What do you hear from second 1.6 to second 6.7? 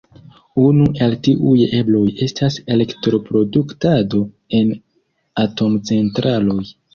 ebloj estas elektroproduktado en atomcentraloj.